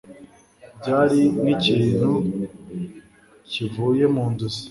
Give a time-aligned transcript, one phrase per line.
[0.79, 2.11] Byari nkikintu
[3.51, 4.59] kivuye mu nzozi.